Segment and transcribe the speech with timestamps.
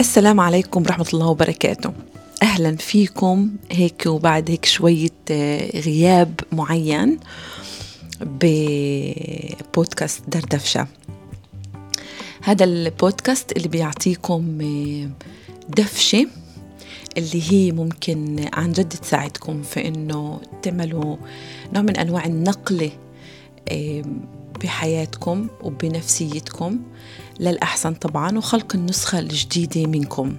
[0.00, 1.92] السلام عليكم ورحمة الله وبركاته.
[2.42, 7.18] أهلا فيكم هيك وبعد هيك شوية آه، غياب معين
[8.20, 10.86] ببودكاست دردفشة.
[12.42, 15.10] هذا البودكاست اللي بيعطيكم آه،
[15.68, 16.26] دفشة
[17.16, 21.16] اللي هي ممكن عن جد تساعدكم في إنه تعملوا
[21.72, 22.90] نوع من أنواع النقله
[23.68, 24.02] آه،
[24.62, 26.80] بحياتكم وبنفسيتكم.
[27.40, 30.36] للأحسن طبعا وخلق النسخة الجديدة منكم.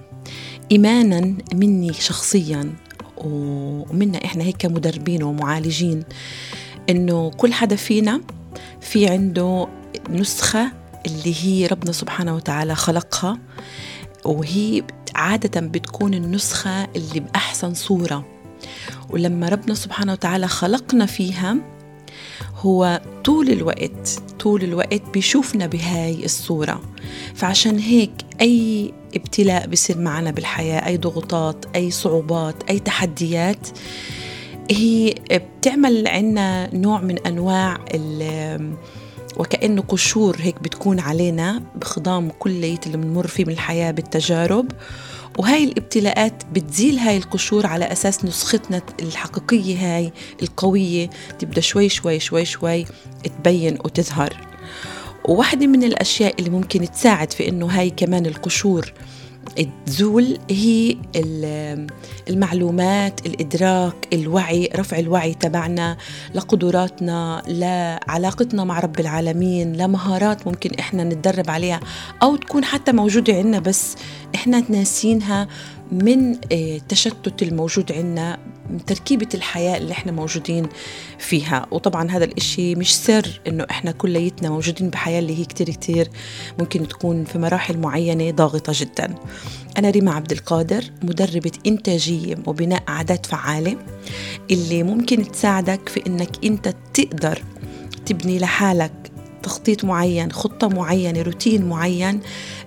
[0.72, 2.72] إيمانا مني شخصيا
[3.16, 6.04] ومنا إحنا هيك مدربين ومعالجين
[6.90, 8.20] إنه كل حدا فينا
[8.80, 9.68] في عنده
[10.10, 10.72] نسخة
[11.06, 13.38] اللي هي ربنا سبحانه وتعالى خلقها
[14.24, 14.82] وهي
[15.14, 18.26] عادة بتكون النسخة اللي بأحسن صورة.
[19.10, 21.56] ولما ربنا سبحانه وتعالى خلقنا فيها
[22.60, 26.80] هو طول الوقت طول الوقت بيشوفنا بهاي الصورة.
[27.34, 33.68] فعشان هيك أي ابتلاء بصير معنا بالحياة أي ضغوطات أي صعوبات أي تحديات
[34.70, 37.78] هي بتعمل عنا نوع من أنواع
[39.36, 44.66] وكأنه قشور هيك بتكون علينا بخضام كلية اللي بنمر فيه من الحياة بالتجارب.
[45.38, 51.10] وهاي الابتلاءات بتزيل هاي القشور على أساس نسختنا الحقيقية هاي القوية.
[51.38, 52.84] تبدأ شوي شوي شوي شوي
[53.24, 54.36] تبين وتظهر.
[55.28, 58.92] وواحدة من الأشياء اللي ممكن تساعد في إنه هاي كمان القشور
[59.86, 60.96] تزول هي
[62.28, 65.96] المعلومات الإدراك الوعي رفع الوعي تبعنا
[66.34, 71.80] لقدراتنا لعلاقتنا مع رب العالمين لمهارات ممكن إحنا نتدرب عليها
[72.22, 73.96] أو تكون حتى موجودة عندنا بس
[74.34, 75.48] إحنا ناسينها
[75.92, 78.38] من التشتت آه، الموجود عندنا
[78.70, 80.68] من تركيبة الحياة اللي إحنا موجودين
[81.18, 81.66] فيها.
[81.70, 86.08] وطبعا هذا الإشي مش سر إنه إحنا كليتنا موجودين بحياة اللي هي كتير كتير
[86.58, 89.14] ممكن تكون في مراحل معينة ضاغطة جدا.
[89.78, 93.76] أنا ريما عبد القادر مدربة إنتاجية وبناء عادات فعالة
[94.50, 97.42] اللي ممكن تساعدك في إنك أنت تقدر
[98.06, 98.92] تبني لحالك
[99.42, 102.20] تخطيط معين خطة معينة روتين معين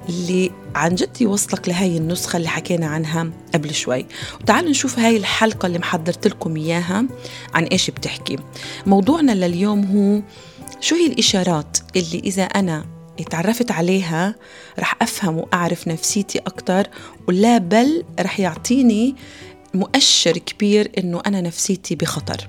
[0.10, 4.06] اللي عن جد يوصلك لهي النسخة اللي حكينا عنها قبل شوي.
[4.42, 7.06] وتعالوا نشوف هاي الحلقة اللي محضرت لكم إياها
[7.54, 8.38] عن إيش بتحكي.
[8.86, 10.22] موضوعنا لليوم هو
[10.82, 12.86] شو هي الإشارات اللي إذا أنا
[13.20, 14.36] اتعرفت عليها
[14.80, 16.88] رح أفهم وأعرف نفسيتي أكتر
[17.28, 19.16] ولا بل رح يعطيني
[19.74, 22.48] مؤشر كبير إنه أنا نفسيتي بخطر.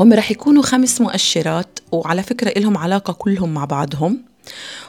[0.00, 4.29] هم رح يكونوا خمس مؤشرات وعلى فكرة إلهم علاقة كلهم مع بعضهم.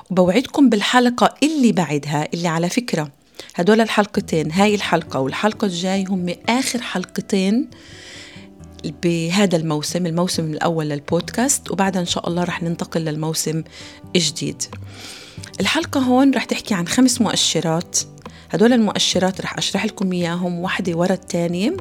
[0.10, 3.12] وبوعدكم بالحلقة اللي بعدها اللي على فكرة
[3.56, 7.70] هدول الحلقتين هاي الحلقة والحلقة الجاي هم آخر حلقتين
[9.04, 13.64] بهذا الموسم الموسم الأول للبودكاست وبعدها إن شاء الله رح ننتقل للموسم
[14.16, 14.64] الجديد.
[15.60, 18.00] الحلقة هون رح تحكي عن خمس مؤشرات
[18.52, 21.78] هدول المؤشرات رح أشرح لكم إياهم واحدة ورا الثانية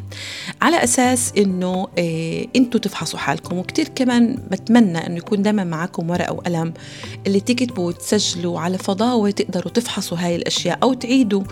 [0.62, 6.32] على أساس إنه إيه أنتوا تفحصوا حالكم وكتير كمان بتمنى إنه يكون دائما معكم ورقة
[6.32, 6.74] وقلم
[7.26, 11.42] اللي تكتبوا وتسجلوا على فضاوة تقدروا تفحصوا هاي الأشياء أو تعيدوا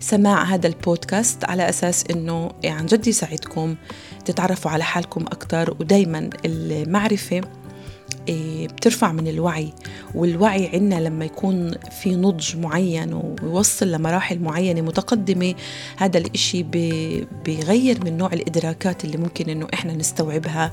[0.00, 3.76] سماع هذا البودكاست على أساس إنه عن جد يساعدكم
[4.24, 7.40] تتعرفوا على حالكم أكثر ودايما المعرفة
[8.30, 9.72] بترفع من الوعي.
[10.14, 15.54] والوعي عندنا لما يكون في نضج معين ويوصل لمراحل معينة متقدمة
[15.96, 16.62] هذا الإشي
[17.44, 20.70] بيغير من نوع الإدراكات اللي ممكن إنه إحنا نستوعبها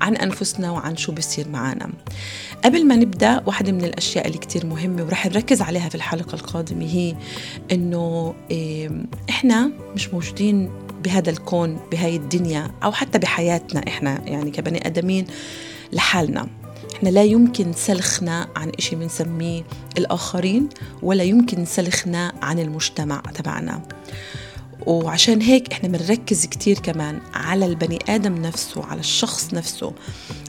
[0.00, 1.90] عن أنفسنا وعن شو بيصير معنا
[2.64, 6.84] قبل ما نبدأ واحدة من الأشياء اللي كتير مهمة ورح نركز عليها في الحلقة القادمة
[6.84, 7.14] هي
[7.72, 8.90] إنه إيه،
[9.30, 10.70] إحنا مش موجودين
[11.04, 15.26] بهذا الكون بهاي الدنيا أو حتى بحياتنا إحنا يعني كبني آدمين
[15.92, 16.59] لحالنا.
[17.00, 19.62] إحنا لا يمكن سلخنا عن إشي بنسميه
[19.98, 20.68] الآخرين
[21.02, 23.82] ولا يمكن سلخنا عن المجتمع تبعنا.
[24.86, 29.92] وعشان هيك إحنا بنركز كتير كمان على البني آدم نفسه على الشخص نفسه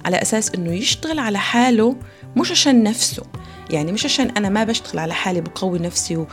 [0.06, 1.96] على أساس إنه يشتغل على حاله
[2.38, 3.24] مش عشان نفسه.
[3.72, 6.26] يعني مش عشان أنا ما بشتغل على حالي بقوي نفسي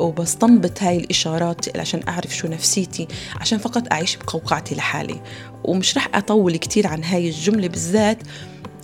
[0.00, 3.08] وبستنبط هاي الإشارات عشان أعرف شو نفسيتي
[3.40, 5.20] عشان فقط أعيش بقوقعتي لحالي.
[5.64, 8.18] ومش رح أطول كتير عن هاي الجملة بالذات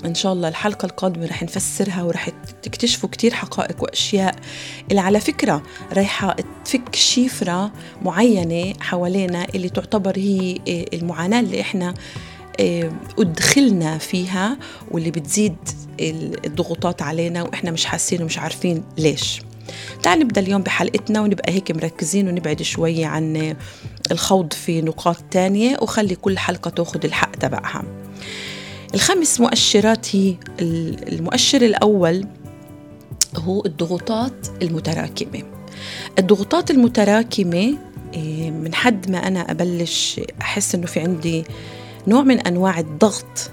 [0.04, 2.28] إن شاء الله الحلقة القادمة رح نفسرها ورح
[2.62, 4.34] تكتشفوا كتير حقائق وأشياء.
[4.90, 5.62] اللي على فكرة
[5.92, 7.72] رايحة تفك شفرة
[8.02, 11.94] معينة حوالينا اللي تعتبر هي آه، المعاناة اللي إحنا
[12.60, 14.58] آه، أدخلنا فيها
[14.90, 15.56] واللي بتزيد
[16.00, 19.43] الضغوطات علينا وإحنا مش حاسين ومش عارفين ليش.
[20.02, 23.56] تعال نبدأ اليوم بحلقتنا ونبقى هيك مركزين ونبعد شوي عن
[24.10, 27.82] الخوض في نقاط تانية وخلي كل حلقة تاخذ الحق تبعها.
[28.94, 32.25] الخمس مؤشرات هي المؤشر الأول
[33.37, 35.43] هو الضغوطات المتراكمة.
[36.19, 37.75] الضغوطات المتراكمة
[38.14, 41.44] إيه، من حد ما أنا أبلش أحس إنه في عندي
[42.06, 43.50] نوع من أنواع الضغط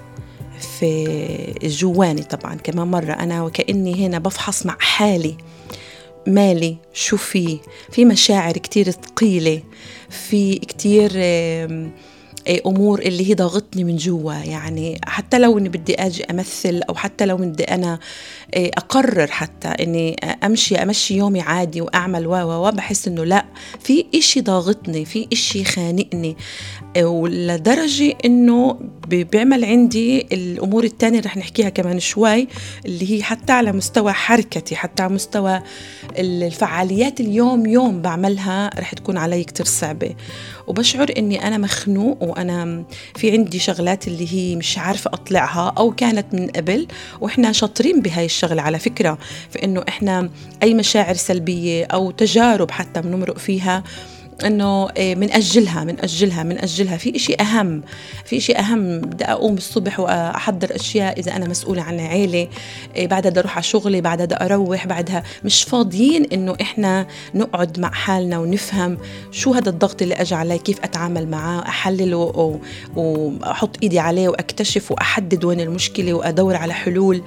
[0.60, 5.36] في جواني طبعا كمان مرة أنا وكأني هنا بفحص مع حالي
[6.26, 7.58] مالي شو في؟
[7.92, 9.62] في مشاعر كتير ثقيلة
[10.10, 11.10] في كتير
[12.46, 14.32] إيه، أمور اللي هي ضاغطني من جوا.
[14.32, 17.98] يعني حتى لو إني بدي آجي أمثل أو حتى لو بدي أنا
[18.54, 23.44] إيه، أقرر حتى إني أمشي أمشي يومي عادي وأعمل و و بحس إنه لا
[23.80, 26.36] في إشي ضاغطني في إشي خانقني.
[26.98, 28.78] ولدرجة إنه
[29.08, 32.48] بيعمل عندي الأمور التانية رح نحكيها كمان شوي
[32.86, 35.62] اللي هي حتى على مستوى حركتي حتى على مستوى
[36.18, 40.14] الفعاليات اليوم يوم بعملها رح تكون علي كتير صعبة.
[40.66, 42.84] وبشعر إني أنا مخنوق وأنا
[43.16, 46.86] في عندي شغلات اللي هي مش عارفة أطلعها أو كانت من قبل
[47.20, 49.18] وإحنا شاطرين بهاي الشغلة على فكرة.
[49.50, 50.30] في انه إحنا
[50.62, 53.84] أي مشاعر سلبية أو تجارب حتى بنمرق فيها
[54.46, 57.82] إنه بنأجلها إيه، بنأجلها بنأجلها في إشي أهم
[58.24, 59.00] في إشي أهم.
[59.00, 62.48] بدي أقوم الصبح وأحضر أشياء إذا أنا مسؤولة عن عيلة
[62.96, 67.80] إيه، بعدها بدي أروح على شغلي بعدها بدي أروح بعدها مش فاضيين إنه إحنا نقعد
[67.80, 68.98] مع حالنا ونفهم
[69.30, 72.60] شو هذا الضغط اللي أجى علي كيف أتعامل معاه أحلله
[72.96, 77.22] وأحط إيدي عليه وأكتشف وأحدد وين المشكلة وأدور على حلول.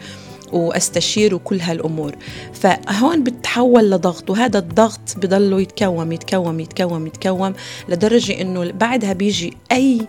[0.54, 2.16] وأستشير وكل هالأمور.
[2.54, 7.54] فهون بتحول لضغط وهذا الضغط بضله يتكوم يتكوم يتكوم يتكوم
[7.90, 10.08] لدرجة إنه بعدها بيجي أي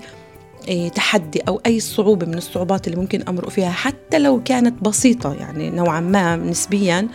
[0.94, 5.70] تحدي أو أي صعوبة من الصعوبات اللي ممكن أمرق فيها حتى لو كانت بسيطة يعني
[5.70, 7.08] نوعا ما نسبيا.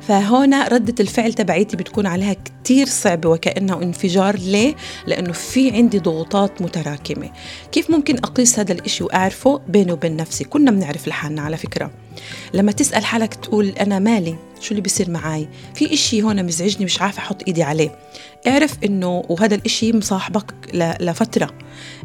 [0.00, 4.36] فهنا ردة الفعل تبعيتي بتكون عليها كتير صعبة وكأنها انفجار.
[4.36, 4.74] ليه؟
[5.06, 7.30] لأنه في عندي ضغوطات متراكمة.
[7.72, 10.44] كيف ممكن أقيس هذا الإشي وأعرفه؟ بيني وبين نفسي.
[10.44, 11.90] كنا بنعرف لحالنا على فكرة.
[12.54, 17.02] لما تسأل حالك تقول أنا مالي شو اللي بيصير معي في إشي هون مزعجني مش
[17.02, 17.98] عارفة أحط إيدي عليه.
[18.46, 20.54] اعرف إنه وهذا الإشي مصاحبك
[21.00, 21.50] لفترة.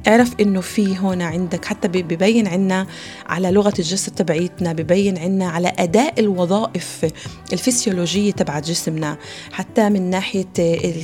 [0.08, 2.88] اعرف إنه في هون عندك حتى ببين عنا
[3.26, 7.12] على لغة الجسد تبعيتنا ببين عنا على أداء الوظائف
[7.54, 9.18] الفسيولوجية تبعت جسمنا.
[9.52, 10.48] حتى من ناحية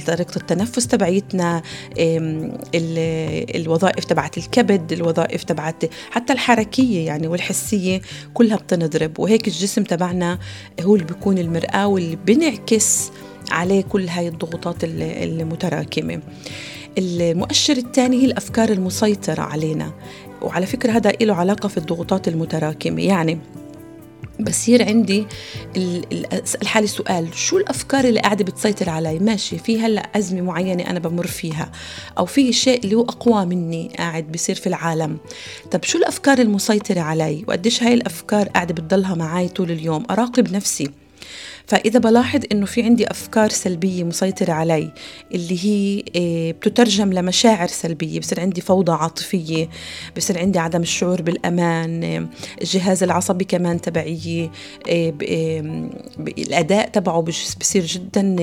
[0.07, 1.61] طريقة التنفس تبعيتنا
[3.55, 8.01] الوظائف تبعت الكبد الوظائف تبعت حتى الحركية يعني والحسية
[8.33, 8.98] كلها بتنضرب.
[9.17, 10.39] وهيك الجسم تبعنا
[10.81, 13.11] هو اللي بيكون المرآة واللي بنعكس
[13.51, 16.21] عليه كل هاي الضغوطات المتراكمة
[16.97, 19.91] المؤشر الثاني هي الأفكار المسيطرة علينا
[20.41, 23.01] وعلى فكرة هذا له علاقة في الضغوطات المتراكمة.
[23.01, 23.39] يعني
[24.39, 25.25] بصير عندي
[26.33, 30.99] اسال حالي سؤال شو الأفكار اللي قاعدة بتسيطر علي؟ ماشي في هلأ أزمة معينة أنا
[30.99, 31.71] بمر فيها
[32.17, 35.17] أو في شيء اللي هو أقوى مني قاعد بيصير في العالم.
[35.71, 40.91] طب شو الأفكار المسيطرة علي؟ وقديش هاي الأفكار قاعدة بتضلها معي طول اليوم؟ أراقب نفسي.
[41.65, 44.91] فإذا بلاحظ إنه في عندي أفكار سلبية مسيطرة علي
[45.33, 49.69] اللي هي آه، بتترجم لمشاعر سلبية بصير عندي فوضى عاطفية
[50.17, 52.27] بصير عندي عدم الشعور بالأمان آه،
[52.61, 54.49] الجهاز العصبي كمان تبعي
[54.89, 55.13] آه،
[56.37, 58.35] الأداء تبعه بصير جدا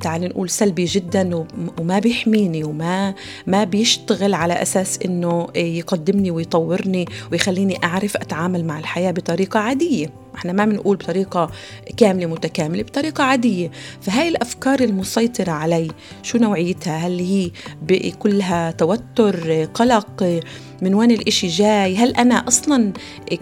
[0.00, 1.46] تعال نقول سلبي جدا
[1.78, 3.14] وما بيحميني وما
[3.46, 10.25] ما بيشتغل على أساس إنه يقدمني ويطورني ويخليني أعرف أتعامل مع الحياة بطريقة عادية.
[10.36, 11.50] إحنا ما بنقول بطريقة
[11.96, 13.70] كاملة متكاملة بطريقة عادية.
[14.00, 15.90] فهاي الأفكار المسيطرة علي
[16.22, 17.50] شو نوعيتها؟ هل هي
[18.10, 20.42] كلها توتر قلق؟
[20.82, 22.92] من وين الإشي جاي؟ هل أنا أصلا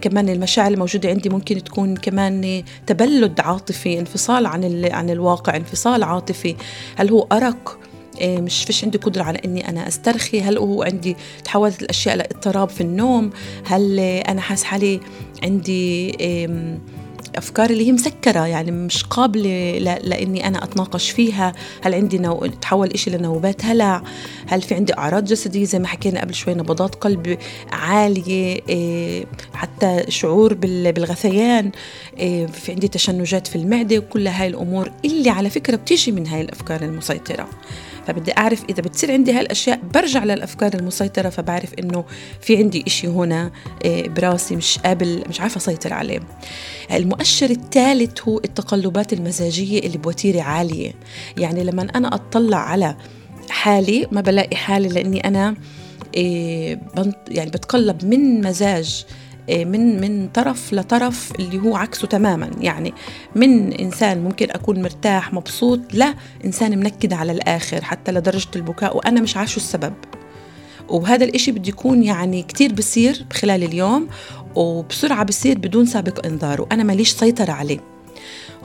[0.01, 6.55] كمان المشاعر الموجودة عندي ممكن تكون كمان تبلد عاطفي انفصال عن عن الواقع انفصال عاطفي؟
[6.95, 7.79] هل هو أرق؟
[8.21, 10.41] مش فيش عندي قدرة على إني أنا أسترخي.
[10.41, 13.29] هل هو عندي تحولت الأشياء لإضطراب في النوم؟
[13.65, 14.99] هل أنا حاس حالي
[15.43, 16.15] عندي
[17.35, 22.45] أفكار اللي هي مسكرة يعني مش قابلة لإني أنا أتناقش فيها؟ هل عندي نو...
[22.61, 24.03] تحول إشي لنوبات هلع؟
[24.47, 27.37] هل في عندي أعراض جسدية؟ زي ما حكينا قبل شوي نبضات قلب
[27.71, 31.71] عالية إيه حتى شعور بالغثيان
[32.19, 36.41] إيه في عندي تشنجات في المعدة وكل هاي الأمور اللي على فكرة بتيجي من هاي
[36.41, 37.47] الأفكار المسيطرة.
[38.07, 42.05] فبدي أعرف إذا بتصير عندي هالأشياء برجع للأفكار المسيطرة فبعرف إنه
[42.41, 43.51] في عندي إشي هنا
[43.85, 46.19] آه، براسي مش قابل مش عارفة أسيطر عليه.
[46.91, 50.93] المؤشر الثالث هو التقلبات المزاجية اللي بوتيرة عالية.
[51.37, 52.95] يعني لما أنا أطلع على
[53.49, 55.55] حالي ما بلاقي حالي لأني أنا
[56.17, 56.79] آه،
[57.27, 59.05] يعني بتقلب من مزاج
[59.49, 62.51] من من طرف لطرف اللي هو عكسه تماما.
[62.61, 62.93] يعني
[63.35, 66.13] من إنسان ممكن أكون مرتاح مبسوط لا
[66.45, 69.93] إنسان منكد على الآخر حتى لدرجة البكاء وأنا مش عارفه السبب.
[70.89, 74.07] وهذا الإشي بده يكون يعني كتير بصير خلال اليوم
[74.55, 77.94] وبسرعة بصير بدون سابق إنذار وأنا ماليش سيطرة عليه.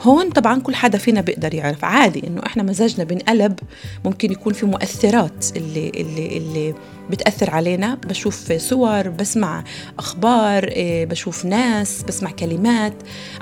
[0.01, 1.85] هون طبعا كل حدا فينا بيقدر يعرف.
[1.85, 3.59] عادي إنه إحنا مزاجنا بنقلب
[4.05, 6.73] ممكن يكون في مؤثرات اللي اللي اللي
[7.09, 7.95] بتأثر علينا.
[7.95, 9.63] بشوف صور بسمع
[9.99, 12.93] أخبار إيه، بشوف ناس بسمع كلمات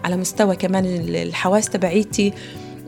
[0.04, 2.34] على مستوى كمان الحواس تبعيتي.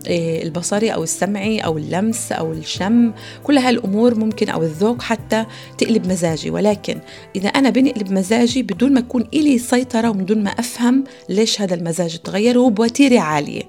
[0.08, 5.46] البصري أو السمعي أو اللمس أو الشم كل هالأمور ممكن أو الذوق حتى
[5.78, 6.50] تقلب مزاجي.
[6.50, 7.00] ولكن
[7.36, 12.18] إذا أنا بنقلب مزاجي بدون ما يكون إلي سيطرة وبدون ما أفهم ليش هذا المزاج
[12.18, 13.64] تغير وبوتيرة عالية.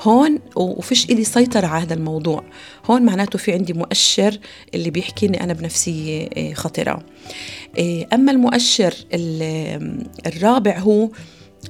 [0.00, 2.44] هون وفيش إلي سيطرة على هذا الموضوع.
[2.84, 4.38] هون معناته في عندي مؤشر
[4.74, 7.02] اللي بيحكيني أنا بنفسية إيه، خطرة.
[7.78, 8.94] إيه، أما المؤشر
[10.26, 11.08] الرابع هو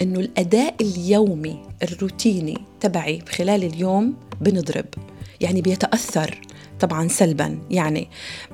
[0.02, 4.86] إنه الأداء اليومي الروتيني تبعي خلال اليوم بنضرب
[5.40, 6.40] يعني بيتأثر
[6.80, 7.58] طبعا سلبا.
[7.70, 8.08] يعني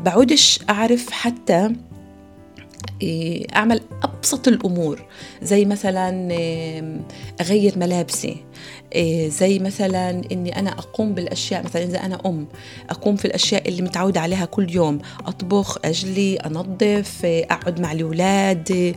[0.04, 1.70] بعودش أعرف حتى
[3.02, 5.02] إيه، أعمل أبسط الأمور.
[5.42, 6.28] زي مثلا
[7.40, 8.37] أغير ملابسي.
[8.94, 12.47] إيه، زي مثلا إني أنا أقوم بالأشياء مثلا إذا أنا أم
[12.90, 14.99] أقوم في الأشياء اللي متعودة عليها كل يوم.
[15.26, 18.94] أطبخ أجلي أنظف أقعد مع الأولاد إيه،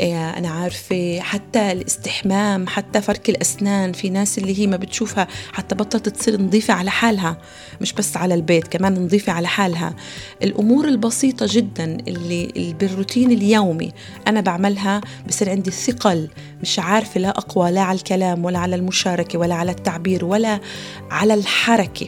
[0.00, 6.08] أنا عارفة حتى الاستحمام حتى فرك الأسنان في ناس اللي هي ما بتشوفها حتى بطلت
[6.08, 7.36] تصير نظيفة على حالها
[7.80, 9.94] مش بس على البيت كمان نظيفة على حالها.
[10.42, 13.92] الأمور البسيطة جدا اللي بالروتين اليومي
[14.28, 16.28] أنا بعملها بصير عندي ثقل
[16.62, 20.60] مش عارفة لا أقوى لا على الكلام ولا على المشاركة ولا على التعبير ولا
[21.10, 22.06] على الحركة.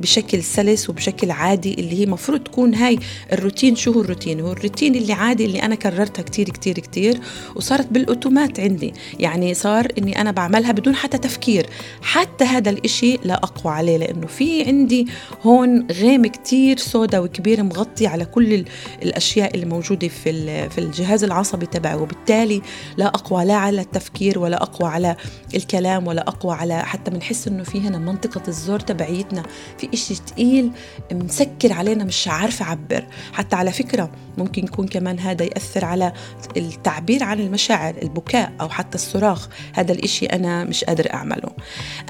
[0.00, 2.98] بشكل سلس وبشكل عادي اللي هي مفروض تكون هاي
[3.32, 3.76] الروتين.
[3.76, 7.20] شو هو الروتين؟ هو الروتين اللي عادي اللي أنا كررتها كتير كتير كتير
[7.56, 8.94] وصارت بالأوتومات عندي.
[9.18, 11.66] يعني صار إني أنا بعملها بدون حتى تفكير.
[12.02, 15.06] حتى هذا الإشي لا أقوى عليه لأنه في عندي
[15.42, 18.64] هون غيم كتير سودا وكبير مغطي على كل
[19.02, 21.94] الأشياء اللي موجودة في في الجهاز العصبي تبعي.
[21.94, 22.62] وبالتالي
[22.96, 25.16] لا أقوى لا على التفكير ولا أقوى على
[25.54, 29.42] الكلام ولا أقوى على حتى بنحس إنه في هنا منطقة الزور تبعيتنا.
[29.78, 30.70] في إشي تقيل
[31.12, 33.04] مسكر علينا مش عارفة أعبر.
[33.32, 36.12] حتى على فكرة ممكن يكون كمان هذا يأثر على
[36.56, 39.48] التعبير عن المشاعر البكاء أو حتى الصراخ.
[39.72, 41.50] هذا الإشي أنا مش قادر أعمله.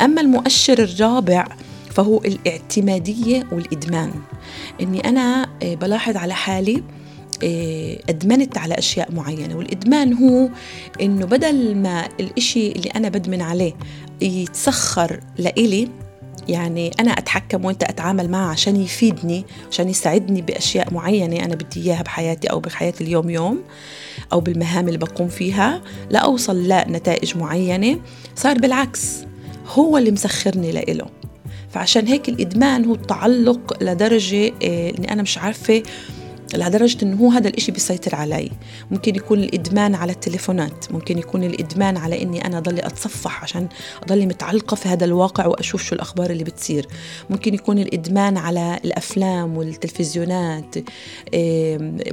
[0.00, 1.46] أما المؤشر الرابع
[1.90, 4.12] فهو الاعتمادية والإدمان.
[4.80, 6.82] إني أنا آه، بلاحظ على حالي
[7.44, 9.56] آه، أدمنت على أشياء معينة.
[9.56, 10.48] والإدمان هو
[11.00, 13.72] إنه بدل ما الإشي اللي أنا بدمن عليه
[14.20, 15.88] يتسخر لإلي
[16.48, 22.02] يعني أنا أتحكم وأنت أتعامل معه عشان يفيدني عشان يساعدني بأشياء معينة أنا بدي إياها
[22.02, 23.62] بحياتي أو بحياتي اليوم يوم
[24.32, 28.00] أو بالمهام اللي بقوم فيها لأوصل لنتائج معينة.
[28.36, 29.16] صار بالعكس
[29.66, 31.06] هو اللي مسخرني لإله.
[31.70, 35.82] فعشان هيك الإدمان هو التعلق لدرجة آه، إني أنا مش عارفة
[36.54, 38.50] لدرجة إنه هو هذا الإشي بيسيطر علي.
[38.90, 43.68] ممكن يكون الإدمان على التليفونات ممكن يكون الإدمان على إني أنا ضلي أتصفح عشان
[44.02, 46.86] أضلي متعلقة في هذا الواقع وأشوف شو الأخبار اللي بتصير.
[47.30, 50.74] ممكن يكون الإدمان على الأفلام والتلفزيونات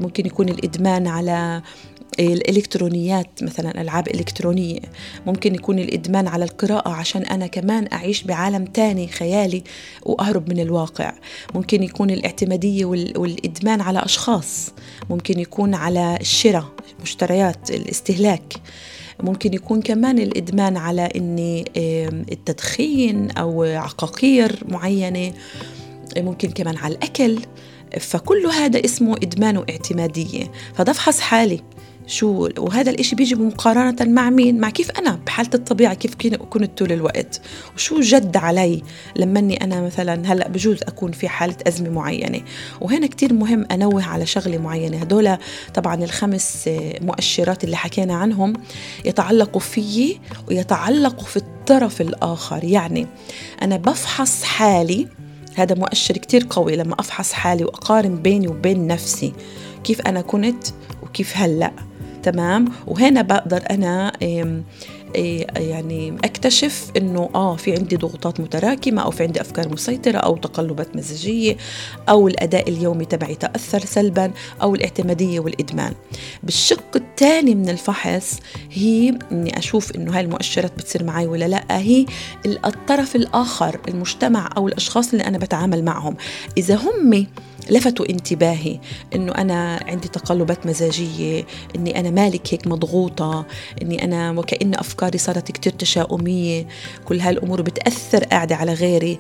[0.02, 1.62] ممكن يكون الإدمان على
[2.20, 4.80] الإلكترونيات مثلا ألعاب إلكترونية
[5.26, 9.64] ممكن يكون الإدمان على القراءة عشان أنا كمان أعيش بعالم تاني خيالي
[10.04, 11.14] وأهرب من الواقع.
[11.56, 14.74] ممكن يكون الاعتمادية والإدمان على أشخاص
[15.10, 16.66] ممكن يكون على الشراء
[17.02, 18.54] مشتريات الاستهلاك.
[19.24, 21.66] ممكن يكون كمان الإدمان على إني
[22.32, 25.34] التدخين أو عقاقير معينة.
[26.18, 27.40] ممكن كمان على الأكل.
[28.00, 30.52] فكل هذا اسمه إدمان واعتمادية.
[30.76, 31.62] فضفحص حالي.
[32.08, 36.16] شو وهذا الإشي بيجي مقارنة مع مين؟ مع كيف أنا بحالة الطبيعة كيف
[36.50, 37.42] كنت طول الوقت؟
[37.76, 38.84] وشو جد علي
[39.16, 42.42] لما أني أنا مثلا هلأ بجوز أكون في حالة أزمة معينة؟
[42.82, 44.98] وهنا كتير مهم أنوه على شغلة معينة.
[44.98, 45.38] هدول
[45.74, 46.70] طبعا الخمس
[47.02, 48.54] مؤشرات اللي حكينا عنهم
[49.06, 52.64] يتعلقوا فيي ويتعلقوا في الطرف الآخر.
[52.64, 53.08] يعني
[53.62, 55.08] أنا بفحص حالي
[55.56, 59.34] هذا مؤشر كتير قوي لما أفحص حالي وأقارن بيني وبين نفسي
[59.84, 60.68] كيف أنا كنت
[61.04, 61.72] وكيف هلأ.
[62.26, 62.66] تمام.
[62.88, 64.12] وهنا بقدر أنا
[65.56, 70.96] يعني أكتشف إنه آه في عندي ضغوطات متراكمة أو في عندي أفكار مسيطرة أو تقلبات
[70.96, 71.58] مزاجية
[72.10, 75.94] أو الأداء اليومي تبعي تأثر سلبا أو الاعتمادية والإدمان.
[76.44, 78.40] بالشق الثاني من الفحص
[78.72, 82.06] هي إني أشوف إنه هاي المؤشرات بتصير معي ولا لأ هي
[82.46, 86.16] الطرف الآخر المجتمع أو الأشخاص اللي أنا بتعامل معهم.
[86.58, 87.28] إذا هم
[87.70, 88.80] لفتوا انتباهي
[89.16, 91.46] إنه أنا عندي تقلبات مزاجية
[91.76, 93.46] إني أنا مالك هيك مضغوطة
[93.82, 96.68] إني أنا وكأن أفكاري صارت كتير تشاؤمية.
[97.06, 99.20] كل هالأمور بتأثر قاعدة على غيري.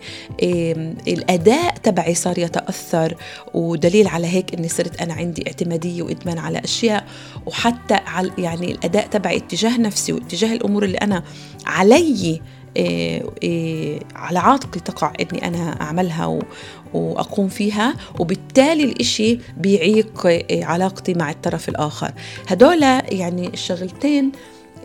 [1.08, 3.16] الأداء تبعي صار يتأثر
[3.54, 7.06] ودليل على هيك إني صرت أنا عندي اعتمادية وإدمان على أشياء
[7.46, 11.24] وحتى على يعني الأداء تبعي اتجاه نفسي واتجاه الأمور اللي أنا
[11.66, 12.42] علي إيه إيه
[14.15, 16.39] على عاتقي تقع إني أنا أعملها
[16.94, 22.12] وأقوم فيها وبالتالي الإشي بيعيق إيه علاقتي مع الطرف الآخر.
[22.48, 24.32] هدول يعني الشغلتين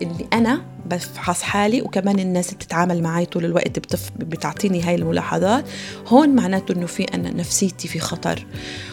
[0.02, 4.10] اللي أنا بفحص حالي وكمان الناس بتتعامل معي طول الوقت بتف...
[4.16, 5.64] بتعطيني هاي الملاحظات
[6.08, 8.46] هون معناته إنه في أنا نفسيتي في خطر.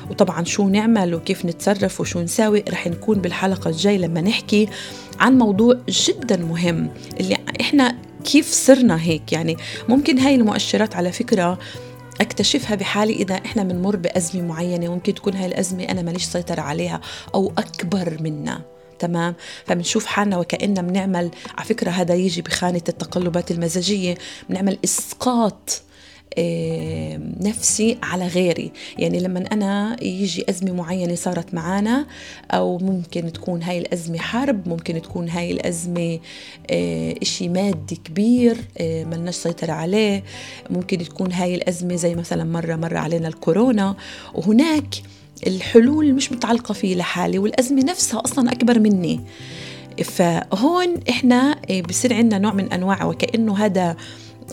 [0.10, 4.68] وطبعا شو نعمل وكيف نتصرف وشو نساوي رح نكون بالحلقة الجاي لما نحكي
[5.20, 6.90] عن موضوع جدا مهم
[7.20, 7.96] اللي إحنا
[8.28, 9.58] كيف صرنا هيك؟ يعني
[9.90, 11.60] ممكن هاي المؤشرات على فكرة
[12.22, 17.02] أكتشفها بحالي إذا إحنا بنمر بأزمة معينة ممكن تكون هاي الأزمة أنا ماليش سيطرة عليها
[17.36, 18.62] أو أكبر منا
[19.00, 24.18] تمام؟ فبنشوف حالنا وكأننا بنعمل على فكرة هذا يجي بخانة التقلبات المزاجية
[24.50, 25.82] بنعمل إسقاط
[27.42, 28.72] نفسي على غيري.
[28.98, 32.06] يعني لما أنا يجي أزمة معينة صارت معانا
[32.52, 36.20] أو ممكن تكون هاي الأزمة حرب ممكن تكون هاي الأزمة
[36.72, 40.24] آه، إشي مادي كبير آه، ملناش سيطرة عليه.
[40.70, 43.96] ممكن تكون هاي الأزمة زي مثلا مرة مرة علينا الكورونا.
[44.34, 44.96] وهناك
[45.48, 49.20] الحلول مش متعلقة في لحالي والأزمة نفسها أصلا أكبر مني.
[50.04, 53.96] فهون إحنا آه، بصير عندنا نوع من أنواع وكأنه هذا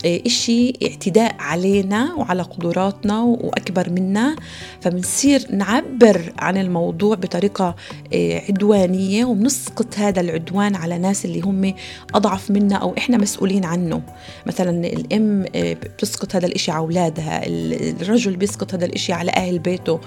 [0.06, 4.36] إشي اعتداء علينا وعلى قدراتنا وأكبر منا.
[4.80, 7.76] فبنصير نعبر عن الموضوع بطريقة
[8.14, 11.74] آه، عدوانية وبنسقط هذا العدوان على ناس اللي هم
[12.14, 14.02] أضعف منا أو إحنا مسؤولين عنه.
[14.46, 20.00] مثلا الأم آه، بتسقط هذا الإشي على أولادها الرجل بيسقط هذا الإشي على أهل بيته.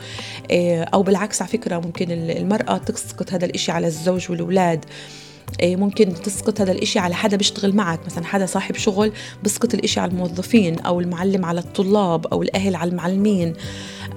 [0.93, 4.85] أو بالعكس على فكرة ممكن المرأة تسقط هذا الإشي على الزوج والأولاد.
[5.63, 7.99] ممكن تسقط هذا الإشي على حدا بيشتغل معك.
[8.05, 9.11] مثلا حدا صاحب شغل
[9.43, 13.53] بسقط الإشي على الموظفين أو المعلم على الطلاب أو الأهل على المعلمين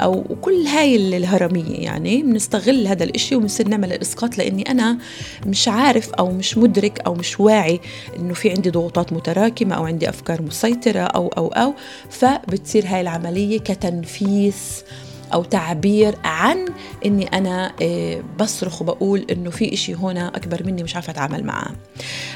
[0.00, 1.76] أو كل هاي الهرمية.
[1.76, 4.98] يعني بنستغل هذا الإشي وبنصير نعمل الإسقاط لأني أنا
[5.46, 7.80] مش عارف أو مش مدرك أو مش واعي
[8.18, 11.74] إنه في عندي ضغوطات متراكمة أو عندي أفكار مسيطرة أو أو أو.
[12.10, 14.84] فبتصير هاي العملية كتنفيس
[15.32, 16.66] أو تعبير عن
[17.06, 21.70] إني أنا آه، بصرخ وبقول إنه في إشي هنا أكبر مني مش عارفة أتعامل معاه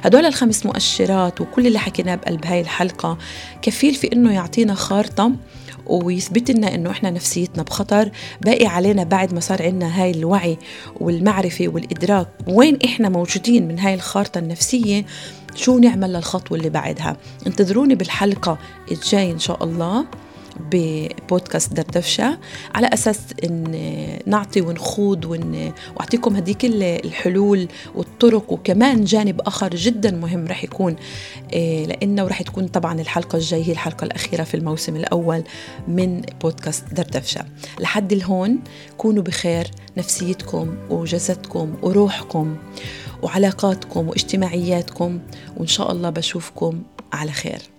[0.02, 3.18] هدول الخمس مؤشرات وكل اللي حكيناه بقلب هاي الحلقة
[3.62, 5.32] كفيل في إنه يعطينا خارطة
[5.86, 8.10] ويثبت لنا إنه إحنا نفسيتنا بخطر.
[8.40, 10.58] باقي علينا بعد ما صار عندنا هاي الوعي
[11.00, 15.04] والمعرفة والإدراك وين إحنا موجودين من هاي الخارطة النفسية
[15.54, 17.16] شو نعمل للخطوة اللي بعدها؟
[17.46, 18.58] انتظروني بالحلقة
[18.92, 20.04] الجاي إن شاء الله.
[20.70, 22.38] ببودكاست دردفشة
[22.74, 23.74] على أساس إن
[24.26, 25.72] نعطي ونخوض ون...
[25.96, 30.96] وأعطيكم هديك الحلول والطرق وكمان جانب آخر جدا مهم رح يكون
[31.54, 35.42] آه، لأنه رح تكون طبعا الحلقة الجاية هي الحلقة الأخيرة في الموسم الأول
[35.88, 37.44] من بودكاست دردفشة
[37.80, 38.60] لحد الهون
[38.98, 42.56] كونوا بخير نفسيتكم وجسدكم وروحكم
[43.22, 45.20] وعلاقاتكم واجتماعياتكم
[45.56, 47.73] وإن شاء الله بشوفكم على خير.